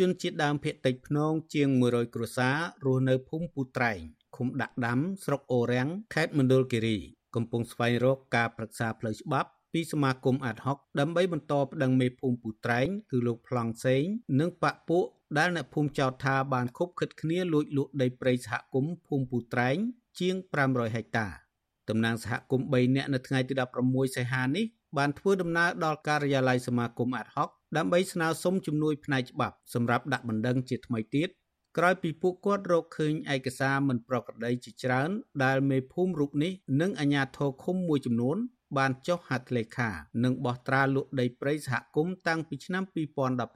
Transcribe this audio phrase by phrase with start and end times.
[0.00, 4.00] ជនជាតិដើមភាគតិចភ្នងជាង100គ្រួសាររស់នៅភូមិពូត្រែង
[4.36, 6.98] ឃុំដាក់ដាំស្រុកអូរាំងខេត្តមណ្ឌលគិរី
[7.34, 14.04] កំពុងស្វែងរកការប្រឹក្សាផ្លូវច្បាប់ពីសមាគមអាត់ហុកដើម្បីបន្តប្តឹងមេភូមិពូត្រែងគឺលោកប្លង់សេង
[14.40, 15.04] និងបពពួក
[15.38, 19.76] ដែលអ្នកភូមិចោទថាបានខុបខិតគ្នាលួចលក់ដីព្រៃសហគមន៍ភូមិពូត្រែង
[20.18, 20.34] ជាង
[20.66, 21.28] 500ហិកតា
[21.88, 23.54] តំណាងសហគមន៍3នាក់នៅថ្ងៃទី
[23.84, 24.66] 16សីហានេះ
[24.98, 31.28] បានធ្វើដំណើរដល់ការិយាល័យសមាគមអាត់ហុក ដើម្បីស្នើសុំជំនួយផ្នែកច្បាប់សម្រាប់ដាក់បណ្ដឹងជាថ្មីទៀត
[31.78, 35.10] ក្រោយពីពួកគាត់រកឃើញឯកសារមិនប្រក្រតីជាច្រើន
[35.44, 38.36] ដែលមេភូមិរូបនេះនិងអាជ្ញាធរឃុំមួយចំនួន
[38.76, 39.90] បានចុះហត្ថលេខា
[40.24, 42.82] និងបោះត្រាលក់ដីព្រៃសហគមន៍តាំងពីឆ្នាំ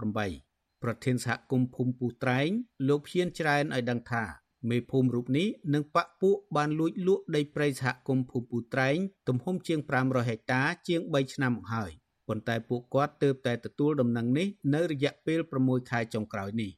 [0.04, 2.48] 2018ប្រធានសហគមន៍ភូមិពុះត្រែង
[2.88, 4.24] លោកភៀនច្រើនឲ្យដឹងថា
[4.70, 11.92] មេភូមិរូបនេះនិងបពពួកបានលួចលក់ដីព្រៃសហគមន៍ភូមិពុះត្រែងទំហំជាង500ហិកតាជាង3ឆ្នាំមកហើយ
[12.28, 16.70] ប៉ុន្តែពួកគាត់ទើបតែទទួលដំណឹងនេះនៅរយៈពេល6ខែចុងក្រោយនេះ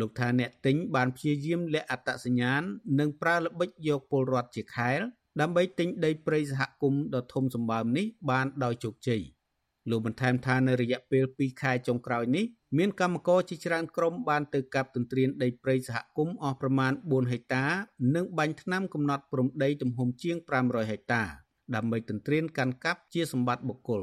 [0.00, 2.62] លោកថាអ្នកទិញបានព្យាយាមលាក់អត្តសញ្ញាណ
[2.98, 5.00] និងប្រើល្បិចយកពលរដ្ឋជាខែល
[5.40, 9.22] ដើម្បីទិញដីព្រៃសហគមន៍ដ៏ធំសម្បើមនេះបានដោយជោគជ័យ
[9.90, 12.44] លោកបន្ថែមថានៅរយៈពេល2ខែចុងក្រោយនេះ
[12.78, 17.64] មានកម្មករជាច្រើនក្រុមបានទៅកាប់ទន្ទ្រានដីព្រៃសហគមន៍អស់ប្រមាណ4ហិកតា
[18.14, 21.22] និងបាញ់ថ្នាំកំណត់ព្រំដីទំហំជាង500ហិកតា
[21.74, 24.02] ដើម្បីទន្ទ្រានកាន់កាប់ជាសម្បត្តិបុគ្គល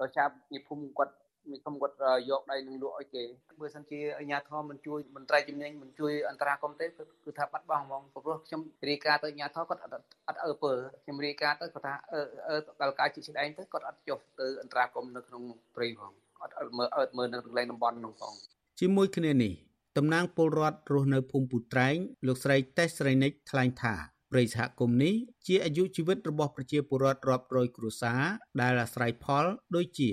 [0.00, 1.14] ដោយសារនិភូមិគាត់
[1.50, 1.94] មានខ្ញុំគាត់
[2.30, 3.22] យកដៃនឹងលក់ឲ្យគេ
[3.60, 9.94] បើសិនជាអាជ្ញាធរមិនជួយមន្ត្រីជំនាញមិនជួយអន្តរាគមទេគឺថាបាត់បង់ហ្មងព្រោះខ្ញុំរាយការណ៍ទៅអាជ្ញាធរគាត់អត់
[10.28, 10.72] អត់អើពើ
[11.04, 15.42] ខ្ញុំរាយការណ៍ទៅគាត់ថាអឺអឺដល់ការជាស្ដែងទៅគាត់អត់ចុះទៅអន្តរាគមនៅក្នុង
[15.76, 18.34] ព្រៃផងអត់អត់មើលអត់មើលនៅកន្លែងតំបន់នោះផង
[18.80, 19.52] ជាមួយគ្នានេះ
[19.98, 23.94] តំណាងពលរដ្ឋរស់នៅភូមិពូត្រែងលោកស្រីតេសស្រីនិចថ្លែងថា
[24.30, 25.14] ព្រៃសហគមន៍នេះ
[25.46, 28.22] ជាអាយុជីវិតរបស់ប្រជាពលរដ្ឋរាប់រយគ្រួសារ
[28.60, 29.44] ដែលអាស្រ័យផល
[29.76, 30.10] ដូចជា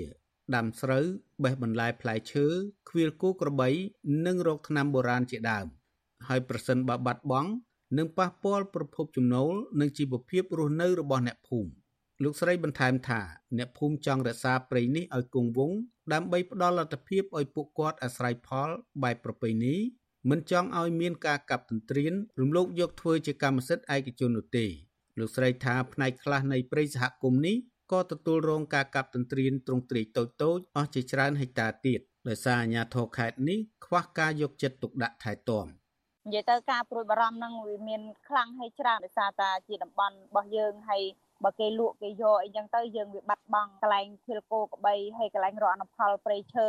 [0.54, 1.04] ដាំស្រូវ
[1.44, 2.46] បេះបន្លែផ្លែឈើ
[2.88, 3.68] ខ្វៀលគោក្របី
[4.26, 5.66] និងរកថ្នាំបុរាណជាដើម
[6.28, 7.50] ហើយប្រសិនបើបាត់បង់
[7.98, 11.70] នឹងប៉ះពាល់ប្រភពចំណូលនិងជីវភាពរស់នៅរបស់អ្នកភូមិ
[12.22, 13.20] លោកស្រីបន្ថែមថា
[13.58, 15.78] អ្នកភូមិចង់រក្សាព្រៃនេះឲ្យគង់វង្ស
[16.12, 18.68] ដើម្បីផ្ដល់លទ្ធភាពឲ្យពួកគាត់អាស្រ័យផល
[19.02, 19.76] បែបប្រពៃណី
[20.30, 24.66] មិនចង់ឲ្យមានការកាប់ទន្ទ្រានរំលោភយកធ្វើជាកម្មសិទ្ធិឯកជននោះទេ
[25.18, 27.56] លោកស្រីថាផ្នែកខ្លះនៃព្រៃសហគមន៍នេះ
[27.92, 35.66] ក៏ទទួលរងការកាប់ទន្ទ្រានទ្រង់ទ្រាយតូចតូចអស់ជាច្រើនហិកតាទៀតដោយសារអាជ្ញាធរខេត្តនេះខ្វះការយកចិត្តទុកដាក់ថែទាំ
[36.26, 41.02] និយាយទៅការព្រួយបារម្ភនឹងវាមានខ្លាំងហើយច្រើនដោយសារតាជាតំបន់របស់យើងហើយ
[41.44, 46.66] បើគេលក់គេយកអីចឹងទៅយើងវាបាត់បង់កន្លែងភៀលគោក្បីហើយកន្លែងរកអនុផលព្រៃឈើ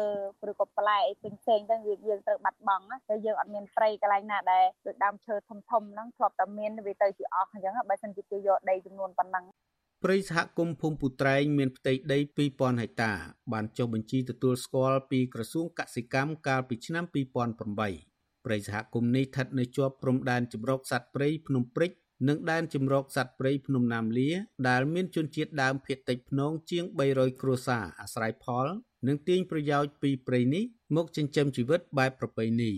[0.50, 9.46] ឬក៏ផ្លែអីផ្សេងផ្សេងទៅវាយើងត្រូវបាត់បង់ណាតែយើងអត់មានព្រៃកន្លែងណាដែលដូចដើមឈើធំធំហ្នឹងធ្លាប់តែមានវាទៅជាអស់អញ្ចឹងបើមិនជាគេយកដីចំនួនប៉ុណ្ណឹង
[10.04, 12.20] ព្រៃសហគមន៍ភូមិពូត្រែងមានផ្ទៃដី
[12.50, 13.12] 2000ហិកតា
[13.54, 21.92] បានចុះបញ្ជីទទួលស្គាល់ពីក្រសួងកសិកម្មកាលពីឆ្នាំ2008ព្រៃសហគមន៍នេះស្ថិតនៅជាប់ព្រំដែនជម្រកសត្វព្រៃភ្នំព្រិច
[22.28, 24.30] និងដែនជម្រកសត្វព្រៃភ្នំណាមលា
[24.70, 26.84] ដែលមានជនជាតិដើមភាគតិចភ្នងជាង
[27.14, 28.68] 300គ្រួសារអាស្រ័យផល
[29.08, 30.64] និងទាញប្រយោជន៍ពីព្រៃនេះ
[30.96, 32.72] មកចិញ្ចឹមជីវិតបែបប្រពៃណី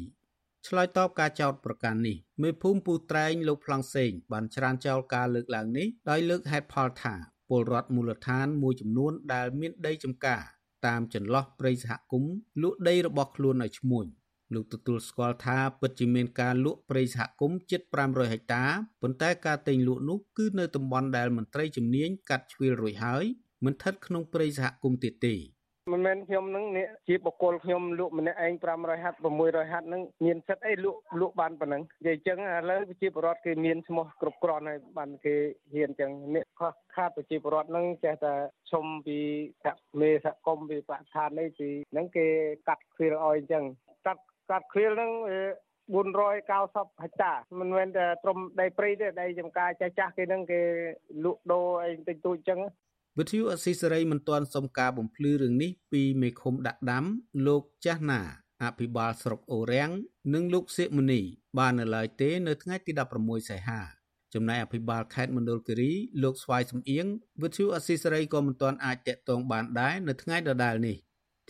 [0.68, 7.16] ឆ្លើយតបការចោទប្រកាន់នេះមេភូមិពូត្រែងលោកប្លង់សេងបានច្រានចោលការលើកឡើងនេះដោយលើកហេតុផលថា
[7.50, 10.42] ពលរដ្ឋមូលដ្ឋានមួយចំនួនដែលមានដីចម្ការ
[10.88, 14.06] តាមចន្លោះព្រៃសហគមន៍លក់ដីរបស់ខ្លួនឲ្យឈ្មួញ
[14.54, 18.64] លោកទទួលស្គាល់ថាពិតជាមានការលក់ព្រៃសហគមន៍ជិត500ហិកតា
[19.02, 23.24] ប៉ុន្តែការទិញលក់នោះគឺនៅតំបន់ដែលមន្ត្រីជំនាញកាត់ជ្រៀលរួចហើយ
[23.66, 25.36] មិនស្ថិតក្នុងព្រៃសហគមន៍ទៀតទេ
[25.92, 35.36] មិនមែនខ្ញុំនឹងនេះជាបកគលខ្ញុំលក់ម្នាក់ឯង500ហាត់600ហាត់នឹងមានសិទ្ធអីលក់លក់បានប៉ុណ្ណឹងនិយាយអញ្ចឹងឥឡូវប្រជាពលរដ្ឋគេមានឈ្មោះគ្រប់គ្រាន់ហើយបានគេ
[35.74, 38.34] ហ៊ានអញ្ចឹងនេះខុសខាតប្រជាពលរដ្ឋនឹងចេះតែ
[38.72, 39.18] ឈុំពី
[39.64, 42.28] សហមេសហគមន៍ពីបរិស្ថាននេះពីហ្នឹងគេ
[42.68, 43.64] កាត់ខ្វៀលឲ្យអញ្ចឹង
[44.08, 45.12] កាត់ កាត់ខ្វៀលហ្នឹង
[45.94, 50.62] 490ហិកតាមិនមែនតែត្រឹមដីព្រៃទេដីចំការចាស់ចាស់គេហ្នឹងគេ
[51.24, 52.60] លក់ដូរអីតិចតួចអញ្ចឹង
[53.18, 57.06] វិទ្យុអស៊ីសេរីមិនទាន់សុំការបំភ្លឺរឿងនេះពីមេឃុំដាក់ដាំ
[57.48, 58.22] លោកចាស់ណា
[58.64, 59.92] អភិបាលស្រុកអូរាំង
[60.34, 61.22] និងលោកសៀកមុនី
[61.58, 62.92] បាននៅឡើយទេ នៅថ្ងៃទី
[63.22, 63.82] 16សីហា
[64.34, 65.92] ចំណែកអភិបាលខេត្តមណ្ឌលគិរី
[66.24, 67.06] លោកស្វាយសំអៀង
[67.42, 70.98] វិទ្យុអស៊ីសេរីក៏មិនទាន់អាចតាក់ទងបានដែរនៅថ្ងៃដដែលនេះ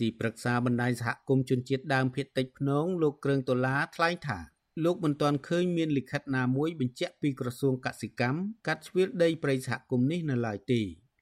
[0.00, 4.38] ទីប្រឹក្សាបណ្ដាញសហគមន៍ជនជាតិដើមភាគតិចភ្នងលោកគ្រឿងដុល្លារថ្លែងថា
[4.84, 10.80] លោកមិនទាន់ឃើញមានលិខិតណាមួយបញ្ជាក់ពីក្រសួងកសិកម្មកាត់ជ្រៀលដីព្រៃសហគមន៍នេះនៅឡើយទេ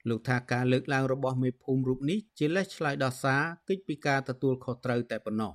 [0.09, 5.53] លោកថាការលើកឡើងរបស់មេភូមិរូបនេះជាលេសឆ្លើយដោះសារកិច្ចពីការទទួលខុសត្រូវតែប៉ុណ្ណោះ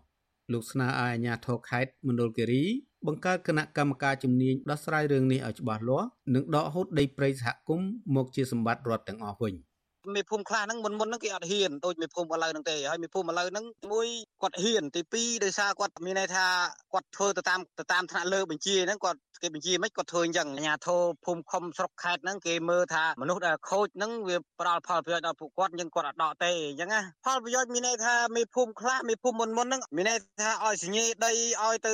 [0.51, 2.63] លោកស្នើឲ្យអាជ្ញាធរខេត្តមណ្ឌលគិរី
[3.07, 9.55] បង្កើតគណៈកម្មការជំនាញដោះស្រាយរឿងនេះឲ្យច្បាស់លាស់និងដកហូតដីព្រៃសហគមន៍មកជាសម្បត្តិរដ្ឋទាំងអស់វិញ។
[10.15, 14.07] មេភូមិខ្លះហ្នឹងមុនមុនហ្នឹងគេអត់ហ៊ានដូចមេភូមិឥឡូវហ្នឹងទេហើយមេភូមិឥឡូវហ្នឹងមួយ
[14.41, 16.45] គាត់ហ៊ានទី2ដោយសារគាត់មានន័យថា
[16.93, 31.93] គាត់ធ្វើទៅតាមទៅតាមថ្នាក់លើបញ្ជាហ្នឹងគាត់គេបញ្ជាមិនគាត់ធ្វើអញ្ចឹងអាជ្ញាធរភូមិខុំស្រុកខេត្តហ្នឹងគេមើលថាមនុស្សដែលខូចហ្នឹងវាផ្ដល់ផលប្រយោជន៍ដល់ពួកគាត់អញ្ចឹងគាត់អត់ដកទេអញ្ចឹងណាផលប្រយោជន៍មានន័យថាមេភូមិខ្លះមេភូមិមុនមុនហ្នឹងមានន័យថាឲ្យសញ្ញេដីឲ្យទៅ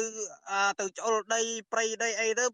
[0.79, 1.41] ទៅចូលដី
[1.71, 2.45] ព្រៃដីអីទៅ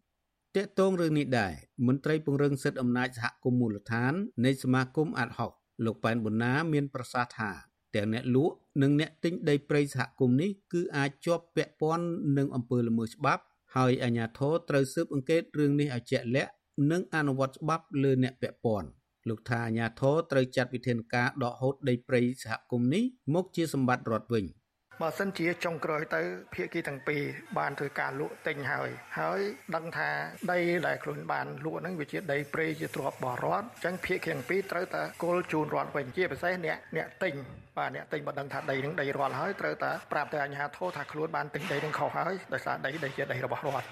[0.56, 1.54] តកតងរឿងនេះដែរ
[1.88, 4.14] មន្ត្រីពង្រឹងសិទ្ធិអំណាចសហគមន៍មូលដ្ឋាន
[4.46, 5.52] នៃសមាគមអាត់ហុក
[5.86, 7.52] លោកប៉ែនប៊ុនណាមានប្រសាសន៍ថា
[7.96, 12.06] ទាំងអ្នកលក់និងអ្នកទិញដីព្រៃសហគមន៍នេះគឺអាចជាប់ពាក់ព័ន្ធ
[12.38, 13.44] នឹងអំពើល្មើសច្បាប់
[13.76, 16.52] ហើយអាជ្ញាធរត្រូវស៊ើបអង្កេតរឿងនេះឲ្យជាក់លាក់
[16.92, 18.90] និងអនុវត្តច្បាប់លើអ្នកពាក់ព័ន្ធ
[19.30, 23.04] លោកថាអាជ្ញាធរត្រូវចាត់វិធានការដកហូតដីព្រៃសហគមន៍នេះ
[23.34, 24.46] មកជាសម្បត្តិរដ្ឋវិញ។
[25.02, 26.22] បើសិនជាចុងក្រោយទៅ
[26.54, 27.22] ភាគីទាំងពីរ
[27.58, 28.90] បានធ្វើការលក់ទិញហើយ
[29.20, 29.40] ហើយ
[29.76, 30.10] ដឹងថា
[30.52, 37.34] ដីដែលខ្លួនបានលក់ហ្នឹងវាជាដីព្រៃជាទ្រព្យបរដ្ឋអញ្ចឹងភាគីទាំងពីរត្រូវតែគល់ជូនរដ្ឋវិញជាពិសេសអ្នកអ្នកទិញ
[37.78, 43.88] បាទអ្នកទិញបើដឹងថាដីហ្នឹងដីរដ្ឋហើយត្រូវតែប្រាប់ទៅអាជ្ញាធរថាខ្លួនបានទិញដីហ្នឹងខុសហើយដោយសារដីដីជាដីរបស់រដ្ឋ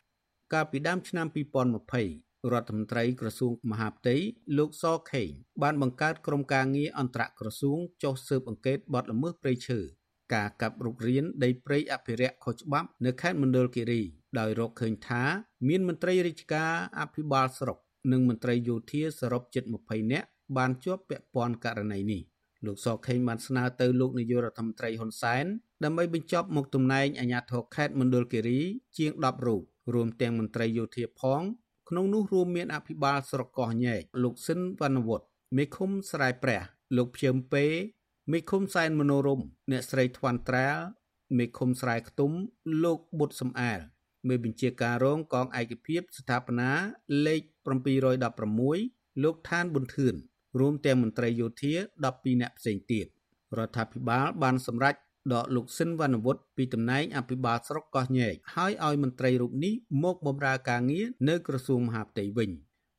[0.53, 4.15] កាលពីដើមឆ្នាំ2020រដ្ឋមន្ត្រីក្រសួងមហាផ្ទៃ
[4.57, 5.29] លោកសខេង
[5.63, 9.79] បានបង្កើតក្រុមការងារអន្តរក្រសួងចុះស៊ើបអង្កេតបទល្មើសព្រៃឈើ
[10.33, 14.01] ការកាប់រុករានដីព្រៃអភិរក្សខុសច្បាប់នៅខេត្តមណ្ឌលគិរី
[14.39, 15.23] ដោយរកឃើញថា
[15.67, 17.77] មានមន្ត្រីរាជការអភិបាលស្រុក
[18.11, 20.27] និងមន្ត្រីយោធាសរុបជិត20នាក់
[20.57, 22.21] បានជាប់ពាក់ព័ន្ធករណីនេះ
[22.65, 25.45] លោកសខេងបានស្នើទៅលោកនាយករដ្ឋមន្ត្រីហ៊ុនសែន
[25.83, 28.59] ដើម្បីបញ្ចប់មុខទំនែងអាជ្ញាធរខេត្តមណ្ឌលគិរី
[28.97, 29.61] ជាង10រូប
[29.93, 31.41] រួមទាំងមន្ត្រីយោធាផង
[31.89, 35.25] ក្នុងនោះរួមមានអភិបាលស្រុកកោះញែកលោកស៊ិនវណ្ណវុឌ្ឍ
[35.57, 36.61] មេឃុំស្រែព្រះ
[36.97, 37.65] លោកភៀមពេ
[38.31, 39.41] មេឃុំសែនមនោរម
[39.71, 40.77] អ្នកស្រីថ្វាន់ត្រាល
[41.37, 42.31] មេឃុំស្រែខ្ទុំ
[42.83, 43.79] លោកបុតសំអាល
[44.27, 46.71] មេបញ្ជាការរងកងឯកភាពស្ថាបនា
[47.25, 47.41] លេខ
[48.11, 50.13] 716លោកឋានប៊ុនធឿន
[50.59, 51.73] រួមទាំងមន្ត្រីយោធា
[52.09, 53.05] 12នាក់ផ្សេងទៀត
[53.57, 54.95] រដ្ឋាភិបាលបានសម្រេច
[55.33, 59.73] ដកលោកស៊ិនវណ្ណវុឌ្ឍពីតំណែងអភិបាលស្រុកកោះញែកហើយឲ្យមន្ត្រីរូបនេះ
[60.03, 62.49] មកបម្រើការងារនៅក្រសួងមហាផ្ទៃវិញ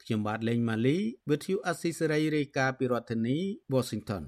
[0.03, 0.97] ខ្ញុំបាទលេងម៉ាលី
[1.29, 3.37] With you Assisary រាយការណ៍ពីរដ្ឋធានី
[3.75, 4.25] Washington